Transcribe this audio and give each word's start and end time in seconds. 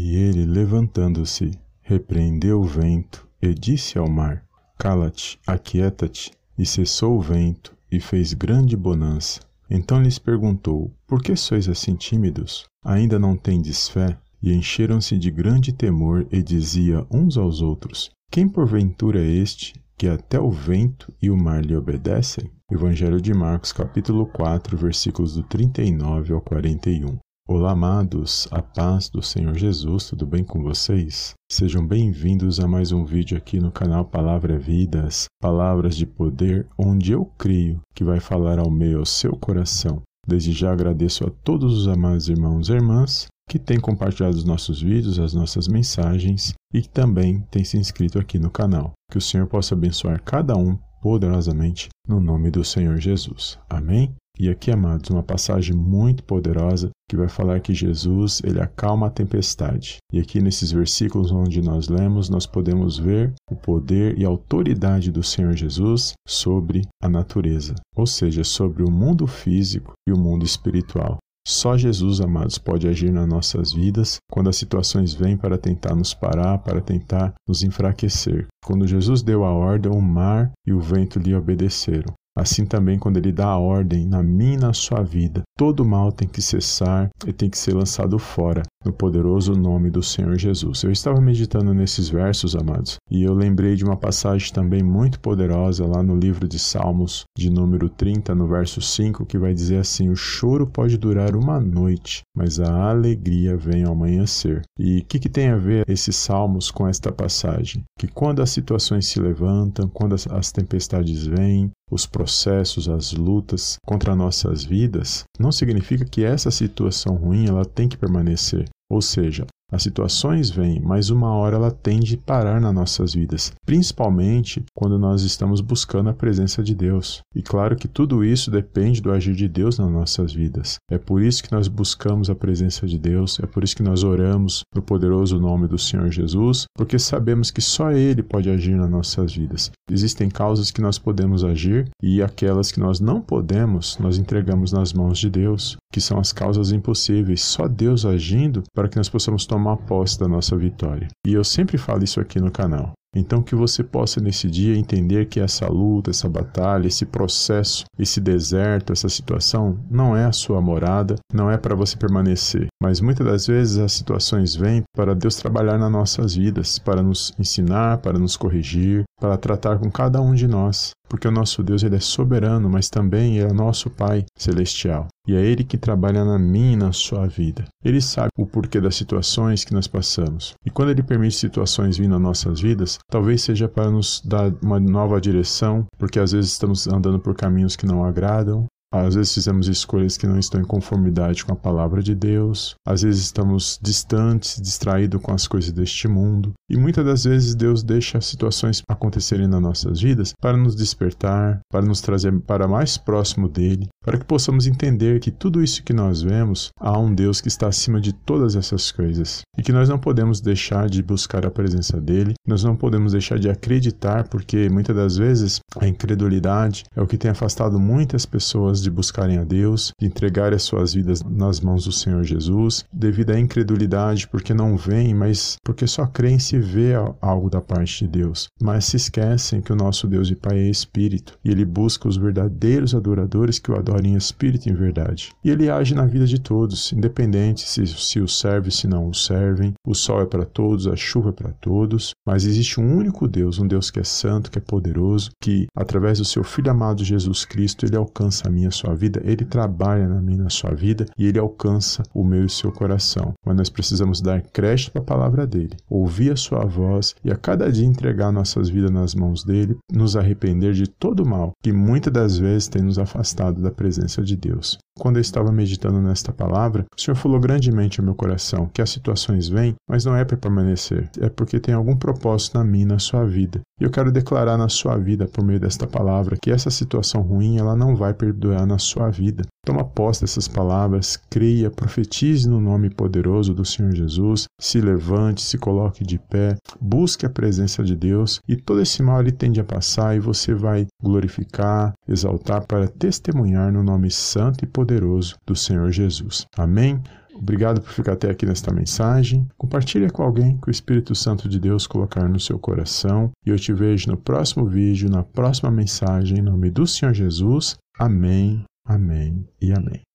E 0.00 0.14
ele, 0.14 0.46
levantando-se, 0.46 1.58
repreendeu 1.82 2.60
o 2.60 2.64
vento 2.64 3.26
e 3.42 3.52
disse 3.52 3.98
ao 3.98 4.08
mar: 4.08 4.44
Cala-te, 4.78 5.40
aquieta-te. 5.44 6.30
E 6.56 6.64
cessou 6.64 7.18
o 7.18 7.20
vento 7.20 7.76
e 7.90 7.98
fez 7.98 8.32
grande 8.32 8.76
bonança. 8.76 9.40
Então 9.68 10.00
lhes 10.00 10.16
perguntou: 10.16 10.94
Por 11.04 11.20
que 11.20 11.34
sois 11.34 11.68
assim 11.68 11.96
tímidos? 11.96 12.64
Ainda 12.84 13.18
não 13.18 13.36
tendes 13.36 13.88
fé? 13.88 14.16
E 14.40 14.52
encheram-se 14.52 15.18
de 15.18 15.32
grande 15.32 15.72
temor 15.72 16.28
e 16.30 16.44
dizia 16.44 17.04
uns 17.10 17.36
aos 17.36 17.60
outros: 17.60 18.08
Quem 18.30 18.48
porventura 18.48 19.20
é 19.20 19.28
este 19.28 19.74
que 19.96 20.06
até 20.06 20.38
o 20.38 20.48
vento 20.48 21.12
e 21.20 21.28
o 21.28 21.36
mar 21.36 21.64
lhe 21.64 21.74
obedecem? 21.74 22.48
Evangelho 22.70 23.20
de 23.20 23.34
Marcos, 23.34 23.72
capítulo 23.72 24.26
4, 24.26 24.76
versículos 24.76 25.34
do 25.34 25.42
39 25.42 26.34
ao 26.34 26.40
41. 26.40 27.18
Olá, 27.50 27.70
amados, 27.70 28.46
a 28.50 28.60
paz 28.60 29.08
do 29.08 29.22
Senhor 29.22 29.54
Jesus, 29.54 30.10
tudo 30.10 30.26
bem 30.26 30.44
com 30.44 30.62
vocês? 30.62 31.32
Sejam 31.50 31.84
bem-vindos 31.84 32.60
a 32.60 32.68
mais 32.68 32.92
um 32.92 33.06
vídeo 33.06 33.38
aqui 33.38 33.58
no 33.58 33.72
canal 33.72 34.04
Palavra 34.04 34.58
Vidas, 34.58 35.24
palavras 35.40 35.96
de 35.96 36.04
poder, 36.04 36.68
onde 36.76 37.12
eu 37.12 37.24
creio 37.38 37.80
que 37.94 38.04
vai 38.04 38.20
falar 38.20 38.58
ao 38.58 38.70
meio 38.70 38.98
ao 38.98 39.06
seu 39.06 39.32
coração. 39.32 40.02
Desde 40.26 40.52
já 40.52 40.70
agradeço 40.70 41.26
a 41.26 41.30
todos 41.42 41.72
os 41.72 41.88
amados 41.88 42.28
irmãos 42.28 42.68
e 42.68 42.74
irmãs 42.74 43.28
que 43.48 43.58
têm 43.58 43.80
compartilhado 43.80 44.36
os 44.36 44.44
nossos 44.44 44.82
vídeos, 44.82 45.18
as 45.18 45.32
nossas 45.32 45.68
mensagens 45.68 46.52
e 46.74 46.82
que 46.82 46.88
também 46.90 47.40
têm 47.50 47.64
se 47.64 47.78
inscrito 47.78 48.18
aqui 48.18 48.38
no 48.38 48.50
canal. 48.50 48.92
Que 49.10 49.16
o 49.16 49.22
Senhor 49.22 49.46
possa 49.46 49.74
abençoar 49.74 50.22
cada 50.22 50.54
um 50.54 50.78
poderosamente 51.00 51.88
no 52.06 52.20
nome 52.20 52.50
do 52.50 52.62
Senhor 52.62 52.98
Jesus. 52.98 53.58
Amém? 53.70 54.14
E 54.38 54.48
aqui, 54.48 54.70
amados, 54.70 55.10
uma 55.10 55.22
passagem 55.22 55.74
muito 55.74 56.22
poderosa 56.22 56.90
que 57.10 57.16
vai 57.16 57.28
falar 57.28 57.58
que 57.58 57.74
Jesus, 57.74 58.40
ele 58.44 58.60
acalma 58.60 59.08
a 59.08 59.10
tempestade. 59.10 59.96
E 60.12 60.20
aqui 60.20 60.40
nesses 60.40 60.70
versículos 60.70 61.32
onde 61.32 61.60
nós 61.60 61.88
lemos, 61.88 62.28
nós 62.28 62.46
podemos 62.46 62.96
ver 62.96 63.34
o 63.50 63.56
poder 63.56 64.16
e 64.16 64.24
autoridade 64.24 65.10
do 65.10 65.24
Senhor 65.24 65.56
Jesus 65.56 66.12
sobre 66.26 66.82
a 67.02 67.08
natureza, 67.08 67.74
ou 67.96 68.06
seja, 68.06 68.44
sobre 68.44 68.84
o 68.84 68.90
mundo 68.90 69.26
físico 69.26 69.94
e 70.08 70.12
o 70.12 70.18
mundo 70.18 70.44
espiritual. 70.44 71.18
Só 71.44 71.78
Jesus, 71.78 72.20
amados, 72.20 72.58
pode 72.58 72.86
agir 72.86 73.10
nas 73.10 73.26
nossas 73.26 73.72
vidas 73.72 74.18
quando 74.30 74.50
as 74.50 74.56
situações 74.56 75.14
vêm 75.14 75.34
para 75.34 75.56
tentar 75.56 75.94
nos 75.94 76.12
parar, 76.12 76.58
para 76.58 76.80
tentar 76.80 77.32
nos 77.48 77.62
enfraquecer. 77.62 78.46
Quando 78.64 78.86
Jesus 78.86 79.22
deu 79.22 79.44
a 79.44 79.50
ordem, 79.50 79.90
o 79.90 80.00
mar 80.00 80.52
e 80.66 80.74
o 80.74 80.78
vento 80.78 81.18
lhe 81.18 81.34
obedeceram. 81.34 82.12
Assim 82.38 82.64
também, 82.64 83.00
quando 83.00 83.16
Ele 83.16 83.32
dá 83.32 83.46
a 83.46 83.58
ordem 83.58 84.06
na 84.06 84.22
minha 84.22 84.54
e 84.54 84.56
na 84.56 84.72
sua 84.72 85.02
vida, 85.02 85.42
todo 85.58 85.84
mal 85.84 86.12
tem 86.12 86.28
que 86.28 86.40
cessar 86.40 87.08
e 87.26 87.32
tem 87.32 87.50
que 87.50 87.58
ser 87.58 87.74
lançado 87.74 88.16
fora, 88.16 88.62
no 88.84 88.92
poderoso 88.92 89.52
nome 89.54 89.90
do 89.90 90.02
Senhor 90.02 90.38
Jesus. 90.38 90.82
Eu 90.82 90.90
estava 90.90 91.20
meditando 91.20 91.74
nesses 91.74 92.08
versos, 92.08 92.54
amados, 92.54 92.96
e 93.10 93.22
eu 93.22 93.34
lembrei 93.34 93.74
de 93.74 93.84
uma 93.84 93.96
passagem 93.96 94.52
também 94.52 94.82
muito 94.82 95.20
poderosa 95.20 95.86
lá 95.86 96.02
no 96.02 96.16
livro 96.16 96.46
de 96.46 96.58
Salmos, 96.58 97.24
de 97.36 97.50
número 97.50 97.88
30, 97.88 98.34
no 98.34 98.46
verso 98.46 98.80
5, 98.80 99.26
que 99.26 99.38
vai 99.38 99.52
dizer 99.52 99.78
assim: 99.78 100.08
O 100.08 100.16
choro 100.16 100.66
pode 100.66 100.96
durar 100.96 101.34
uma 101.34 101.60
noite, 101.60 102.22
mas 102.34 102.60
a 102.60 102.90
alegria 102.90 103.56
vem 103.56 103.84
ao 103.84 103.92
amanhecer. 103.92 104.62
E 104.78 105.00
o 105.00 105.04
que, 105.04 105.18
que 105.18 105.28
tem 105.28 105.48
a 105.48 105.56
ver 105.56 105.84
esses 105.88 106.16
salmos 106.16 106.70
com 106.70 106.86
esta 106.86 107.10
passagem? 107.10 107.82
Que 107.98 108.06
quando 108.06 108.40
as 108.40 108.50
situações 108.50 109.06
se 109.06 109.20
levantam, 109.20 109.88
quando 109.88 110.14
as, 110.14 110.26
as 110.28 110.52
tempestades 110.52 111.26
vêm, 111.26 111.70
os 111.90 112.06
processos, 112.06 112.88
as 112.88 113.12
lutas 113.12 113.78
contra 113.84 114.14
nossas 114.14 114.62
vidas, 114.62 115.24
não 115.38 115.50
significa 115.50 116.04
que 116.04 116.24
essa 116.24 116.50
situação 116.50 117.16
ruim 117.16 117.46
ela 117.46 117.64
tem 117.64 117.88
que 117.88 117.96
permanecer. 117.96 118.68
Ou 118.90 119.02
seja, 119.02 119.46
as 119.70 119.82
situações 119.82 120.48
vêm, 120.48 120.80
mas 120.80 121.10
uma 121.10 121.30
hora 121.34 121.56
ela 121.56 121.70
tende 121.70 122.14
a 122.14 122.26
parar 122.26 122.58
nas 122.58 122.72
nossas 122.72 123.12
vidas, 123.12 123.52
principalmente 123.66 124.64
quando 124.74 124.98
nós 124.98 125.22
estamos 125.22 125.60
buscando 125.60 126.08
a 126.08 126.14
presença 126.14 126.62
de 126.62 126.74
Deus. 126.74 127.20
E 127.34 127.42
claro 127.42 127.76
que 127.76 127.86
tudo 127.86 128.24
isso 128.24 128.50
depende 128.50 129.02
do 129.02 129.12
agir 129.12 129.34
de 129.34 129.46
Deus 129.46 129.78
nas 129.78 129.90
nossas 129.90 130.32
vidas. 130.32 130.76
É 130.90 130.96
por 130.96 131.20
isso 131.20 131.42
que 131.42 131.52
nós 131.52 131.68
buscamos 131.68 132.30
a 132.30 132.34
presença 132.34 132.86
de 132.86 132.98
Deus, 132.98 133.38
é 133.40 133.46
por 133.46 133.62
isso 133.62 133.76
que 133.76 133.82
nós 133.82 134.04
oramos 134.04 134.62
no 134.74 134.80
poderoso 134.80 135.38
nome 135.38 135.68
do 135.68 135.78
Senhor 135.78 136.10
Jesus, 136.10 136.64
porque 136.74 136.98
sabemos 136.98 137.50
que 137.50 137.60
só 137.60 137.92
Ele 137.92 138.22
pode 138.22 138.48
agir 138.48 138.74
nas 138.74 138.90
nossas 138.90 139.34
vidas. 139.34 139.70
Existem 139.90 140.30
causas 140.30 140.70
que 140.70 140.80
nós 140.80 140.98
podemos 140.98 141.44
agir 141.44 141.90
e 142.02 142.22
aquelas 142.22 142.72
que 142.72 142.80
nós 142.80 143.00
não 143.00 143.20
podemos, 143.20 143.98
nós 143.98 144.16
entregamos 144.16 144.72
nas 144.72 144.94
mãos 144.94 145.18
de 145.18 145.28
Deus, 145.28 145.76
que 145.92 146.00
são 146.00 146.18
as 146.18 146.32
causas 146.32 146.72
impossíveis. 146.72 147.42
Só 147.42 147.66
Deus 147.66 148.04
agindo 148.04 148.62
para 148.78 148.88
que 148.88 148.96
nós 148.96 149.08
possamos 149.08 149.44
tomar 149.44 149.76
posse 149.76 150.16
da 150.20 150.28
nossa 150.28 150.56
vitória. 150.56 151.08
E 151.26 151.32
eu 151.32 151.42
sempre 151.42 151.76
falo 151.76 152.04
isso 152.04 152.20
aqui 152.20 152.38
no 152.38 152.48
canal. 152.48 152.92
Então, 153.12 153.42
que 153.42 153.56
você 153.56 153.82
possa 153.82 154.20
nesse 154.20 154.48
dia 154.48 154.76
entender 154.76 155.26
que 155.26 155.40
essa 155.40 155.66
luta, 155.66 156.10
essa 156.10 156.28
batalha, 156.28 156.86
esse 156.86 157.04
processo, 157.04 157.84
esse 157.98 158.20
deserto, 158.20 158.92
essa 158.92 159.08
situação 159.08 159.76
não 159.90 160.16
é 160.16 160.26
a 160.26 160.30
sua 160.30 160.60
morada, 160.60 161.16
não 161.34 161.50
é 161.50 161.56
para 161.56 161.74
você 161.74 161.96
permanecer. 161.96 162.68
Mas 162.80 163.00
muitas 163.00 163.26
das 163.26 163.46
vezes 163.48 163.78
as 163.78 163.94
situações 163.94 164.54
vêm 164.54 164.84
para 164.94 165.12
Deus 165.12 165.34
trabalhar 165.34 165.76
nas 165.76 165.90
nossas 165.90 166.36
vidas, 166.36 166.78
para 166.78 167.02
nos 167.02 167.32
ensinar, 167.36 167.98
para 167.98 168.16
nos 168.16 168.36
corrigir, 168.36 169.02
para 169.18 169.36
tratar 169.36 169.80
com 169.80 169.90
cada 169.90 170.20
um 170.20 170.34
de 170.34 170.46
nós. 170.46 170.90
Porque 171.08 171.26
o 171.26 171.32
nosso 171.32 171.64
Deus 171.64 171.82
ele 171.82 171.96
é 171.96 172.00
soberano, 172.00 172.68
mas 172.68 172.88
também 172.88 173.40
é 173.40 173.52
nosso 173.52 173.90
Pai 173.90 174.24
celestial. 174.38 175.08
E 175.28 175.36
é 175.36 175.44
Ele 175.44 175.62
que 175.62 175.76
trabalha 175.76 176.24
na 176.24 176.38
minha 176.38 176.72
e 176.72 176.76
na 176.76 176.90
sua 176.90 177.26
vida. 177.26 177.66
Ele 177.84 178.00
sabe 178.00 178.30
o 178.34 178.46
porquê 178.46 178.80
das 178.80 178.96
situações 178.96 179.62
que 179.62 179.74
nós 179.74 179.86
passamos. 179.86 180.54
E 180.64 180.70
quando 180.70 180.90
Ele 180.90 181.02
permite 181.02 181.36
situações 181.36 181.98
vir 181.98 182.08
nas 182.08 182.20
nossas 182.20 182.62
vidas, 182.62 182.98
talvez 183.10 183.42
seja 183.42 183.68
para 183.68 183.90
nos 183.90 184.22
dar 184.24 184.50
uma 184.62 184.80
nova 184.80 185.20
direção, 185.20 185.86
porque 185.98 186.18
às 186.18 186.32
vezes 186.32 186.52
estamos 186.52 186.88
andando 186.88 187.20
por 187.20 187.34
caminhos 187.34 187.76
que 187.76 187.84
não 187.84 188.02
agradam, 188.02 188.64
às 188.92 189.14
vezes 189.14 189.34
fizemos 189.34 189.68
escolhas 189.68 190.16
que 190.16 190.26
não 190.26 190.38
estão 190.38 190.60
em 190.60 190.64
conformidade 190.64 191.44
com 191.44 191.52
a 191.52 191.56
palavra 191.56 192.02
de 192.02 192.14
Deus. 192.14 192.74
Às 192.86 193.02
vezes 193.02 193.24
estamos 193.24 193.78
distantes, 193.82 194.60
distraídos 194.60 195.20
com 195.20 195.32
as 195.32 195.46
coisas 195.46 195.72
deste 195.72 196.08
mundo. 196.08 196.52
E 196.70 196.76
muitas 196.76 197.04
das 197.04 197.24
vezes 197.24 197.54
Deus 197.54 197.82
deixa 197.82 198.20
situações 198.20 198.82
acontecerem 198.88 199.46
nas 199.46 199.60
nossas 199.60 200.00
vidas 200.00 200.32
para 200.40 200.56
nos 200.56 200.74
despertar, 200.74 201.60
para 201.70 201.84
nos 201.84 202.00
trazer 202.00 202.38
para 202.40 202.68
mais 202.68 202.96
próximo 202.96 203.48
dele, 203.48 203.88
para 204.04 204.18
que 204.18 204.24
possamos 204.24 204.66
entender 204.66 205.20
que 205.20 205.30
tudo 205.30 205.62
isso 205.62 205.82
que 205.82 205.92
nós 205.92 206.22
vemos, 206.22 206.70
há 206.80 206.98
um 206.98 207.14
Deus 207.14 207.40
que 207.40 207.48
está 207.48 207.68
acima 207.68 208.00
de 208.00 208.12
todas 208.12 208.56
essas 208.56 208.90
coisas. 208.90 209.42
E 209.56 209.62
que 209.62 209.72
nós 209.72 209.88
não 209.88 209.98
podemos 209.98 210.40
deixar 210.40 210.88
de 210.88 211.02
buscar 211.02 211.44
a 211.44 211.50
presença 211.50 212.00
dele, 212.00 212.34
nós 212.46 212.64
não 212.64 212.76
podemos 212.76 213.12
deixar 213.12 213.38
de 213.38 213.50
acreditar, 213.50 214.28
porque 214.28 214.68
muitas 214.68 214.96
das 214.96 215.16
vezes 215.16 215.60
a 215.78 215.86
incredulidade 215.86 216.84
é 216.94 217.02
o 217.02 217.06
que 217.06 217.18
tem 217.18 217.30
afastado 217.30 217.78
muitas 217.78 218.24
pessoas 218.24 218.77
de 218.82 218.90
buscarem 218.90 219.38
a 219.38 219.44
Deus, 219.44 219.92
de 220.00 220.06
entregar 220.06 220.52
as 220.52 220.62
suas 220.62 220.94
vidas 220.94 221.22
nas 221.22 221.60
mãos 221.60 221.84
do 221.84 221.92
Senhor 221.92 222.24
Jesus, 222.24 222.84
devido 222.92 223.30
à 223.30 223.38
incredulidade, 223.38 224.28
porque 224.28 224.54
não 224.54 224.76
veem, 224.76 225.14
mas 225.14 225.56
porque 225.64 225.86
só 225.86 226.06
creem 226.06 226.38
se 226.38 226.58
vê 226.58 226.92
algo 227.20 227.50
da 227.50 227.60
parte 227.60 228.04
de 228.04 228.10
Deus. 228.10 228.48
Mas 228.60 228.86
se 228.86 228.96
esquecem 228.96 229.60
que 229.60 229.72
o 229.72 229.76
nosso 229.76 230.06
Deus 230.06 230.30
e 230.30 230.34
Pai 230.34 230.58
é 230.58 230.68
Espírito, 230.68 231.38
e 231.44 231.50
Ele 231.50 231.64
busca 231.64 232.08
os 232.08 232.16
verdadeiros 232.16 232.94
adoradores 232.94 233.58
que 233.58 233.70
o 233.70 233.76
adorem 233.76 234.12
em 234.12 234.16
Espírito 234.16 234.68
e 234.68 234.72
em 234.72 234.74
verdade. 234.74 235.30
E 235.44 235.50
Ele 235.50 235.70
age 235.70 235.94
na 235.94 236.06
vida 236.06 236.26
de 236.26 236.40
todos, 236.40 236.92
independente 236.92 237.62
se, 237.62 237.86
se 237.86 238.20
o 238.20 238.28
serve, 238.28 238.70
se 238.70 238.86
não 238.86 239.08
o 239.08 239.14
servem. 239.14 239.74
O 239.86 239.94
sol 239.94 240.22
é 240.22 240.26
para 240.26 240.44
todos, 240.44 240.86
a 240.86 240.96
chuva 240.96 241.30
é 241.30 241.32
para 241.32 241.52
todos, 241.52 242.12
mas 242.26 242.44
existe 242.44 242.80
um 242.80 242.96
único 242.96 243.28
Deus, 243.28 243.58
um 243.58 243.66
Deus 243.66 243.90
que 243.90 244.00
é 244.00 244.04
santo, 244.04 244.50
que 244.50 244.58
é 244.58 244.62
poderoso, 244.62 245.30
que 245.40 245.66
através 245.76 246.18
do 246.18 246.24
seu 246.24 246.44
Filho 246.44 246.70
amado 246.70 247.04
Jesus 247.04 247.44
Cristo, 247.44 247.86
Ele 247.86 247.96
alcança 247.96 248.48
a 248.48 248.50
minha 248.50 248.67
a 248.68 248.72
sua 248.72 248.94
vida, 248.94 249.20
ele 249.24 249.44
trabalha 249.44 250.08
na 250.08 250.20
minha 250.20 250.44
na 250.44 250.50
sua 250.50 250.70
vida 250.70 251.06
e 251.18 251.26
ele 251.26 251.38
alcança 251.38 252.02
o 252.14 252.24
meu 252.24 252.44
e 252.44 252.50
seu 252.50 252.70
coração. 252.72 253.32
Mas 253.44 253.56
nós 253.56 253.68
precisamos 253.68 254.20
dar 254.20 254.40
crédito 254.40 254.96
a 254.96 255.02
palavra 255.02 255.46
dele, 255.46 255.76
ouvir 255.88 256.32
a 256.32 256.36
sua 256.36 256.64
voz 256.64 257.14
e 257.24 257.30
a 257.30 257.36
cada 257.36 257.70
dia 257.70 257.86
entregar 257.86 258.32
nossas 258.32 258.68
vidas 258.68 258.90
nas 258.90 259.14
mãos 259.14 259.44
dele, 259.44 259.76
nos 259.92 260.16
arrepender 260.16 260.72
de 260.72 260.86
todo 260.86 261.22
o 261.22 261.28
mal 261.28 261.52
que 261.62 261.72
muitas 261.72 262.12
das 262.12 262.38
vezes 262.38 262.68
tem 262.68 262.82
nos 262.82 262.98
afastado 262.98 263.60
da 263.60 263.70
presença 263.70 264.22
de 264.22 264.36
Deus. 264.36 264.78
Quando 264.98 265.16
eu 265.16 265.20
estava 265.20 265.52
meditando 265.52 266.00
nesta 266.00 266.32
palavra, 266.32 266.84
o 266.96 267.00
Senhor 267.00 267.14
falou 267.14 267.38
grandemente 267.38 268.00
ao 268.00 268.04
meu 268.04 268.14
coração 268.14 268.68
que 268.72 268.82
as 268.82 268.90
situações 268.90 269.48
vêm, 269.48 269.74
mas 269.88 270.04
não 270.04 270.16
é 270.16 270.24
para 270.24 270.36
permanecer, 270.36 271.08
é 271.20 271.28
porque 271.28 271.60
tem 271.60 271.74
algum 271.74 271.96
propósito 271.96 272.58
na 272.58 272.64
minha, 272.64 272.86
na 272.86 272.98
sua 272.98 273.24
vida. 273.24 273.60
E 273.80 273.84
eu 273.84 273.90
quero 273.90 274.10
declarar 274.10 274.58
na 274.58 274.68
sua 274.68 274.96
vida, 274.96 275.26
por 275.26 275.44
meio 275.44 275.60
desta 275.60 275.86
palavra, 275.86 276.36
que 276.42 276.50
essa 276.50 276.70
situação 276.70 277.22
ruim 277.22 277.58
ela 277.58 277.76
não 277.76 277.94
vai 277.94 278.12
perdurar 278.12 278.66
na 278.66 278.78
sua 278.78 279.08
vida. 279.08 279.44
Toma 279.68 279.84
posse 279.84 280.22
dessas 280.22 280.48
palavras, 280.48 281.18
creia, 281.28 281.70
profetize 281.70 282.48
no 282.48 282.58
nome 282.58 282.88
poderoso 282.88 283.52
do 283.52 283.66
Senhor 283.66 283.94
Jesus, 283.94 284.46
se 284.58 284.80
levante, 284.80 285.42
se 285.42 285.58
coloque 285.58 286.02
de 286.02 286.18
pé, 286.18 286.56
busque 286.80 287.26
a 287.26 287.28
presença 287.28 287.84
de 287.84 287.94
Deus 287.94 288.40
e 288.48 288.56
todo 288.56 288.80
esse 288.80 289.02
mal 289.02 289.20
ele 289.20 289.30
tende 289.30 289.60
a 289.60 289.64
passar 289.64 290.16
e 290.16 290.20
você 290.20 290.54
vai 290.54 290.86
glorificar, 291.02 291.92
exaltar 292.08 292.66
para 292.66 292.88
testemunhar 292.88 293.70
no 293.70 293.82
nome 293.82 294.10
santo 294.10 294.64
e 294.64 294.66
poderoso 294.66 295.36
do 295.46 295.54
Senhor 295.54 295.92
Jesus. 295.92 296.46
Amém? 296.56 297.02
Obrigado 297.34 297.82
por 297.82 297.90
ficar 297.90 298.14
até 298.14 298.30
aqui 298.30 298.46
nesta 298.46 298.72
mensagem. 298.72 299.46
Compartilhe 299.58 300.08
com 300.08 300.22
alguém 300.22 300.56
que 300.56 300.68
o 300.68 300.70
Espírito 300.70 301.14
Santo 301.14 301.46
de 301.46 301.60
Deus 301.60 301.86
colocar 301.86 302.26
no 302.26 302.40
seu 302.40 302.58
coração. 302.58 303.32
E 303.44 303.50
eu 303.50 303.58
te 303.58 303.74
vejo 303.74 304.10
no 304.10 304.16
próximo 304.16 304.64
vídeo, 304.64 305.10
na 305.10 305.22
próxima 305.22 305.70
mensagem. 305.70 306.38
Em 306.38 306.42
nome 306.42 306.70
do 306.70 306.86
Senhor 306.86 307.12
Jesus. 307.12 307.76
Amém, 307.98 308.64
amém 308.88 309.46
e 309.60 309.72
amém. 309.72 310.07